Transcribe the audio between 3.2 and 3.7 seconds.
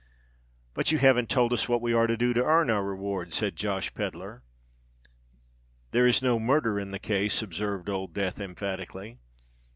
said